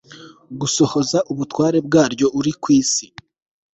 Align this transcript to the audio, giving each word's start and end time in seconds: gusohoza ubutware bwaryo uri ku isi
gusohoza 0.59 1.17
ubutware 1.31 1.77
bwaryo 1.87 2.27
uri 2.39 2.51
ku 2.61 2.67
isi 2.79 3.05